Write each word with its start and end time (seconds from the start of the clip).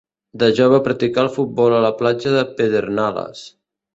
De 0.43 0.47
jove 0.59 0.79
practicà 0.87 1.21
el 1.25 1.29
futbol 1.35 1.77
a 1.79 1.83
la 1.87 1.93
platja 2.01 2.33
de 2.39 2.43
Pedernales. 2.61 3.47